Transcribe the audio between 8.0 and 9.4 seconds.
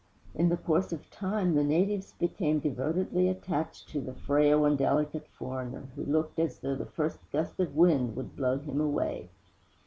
would blow him away.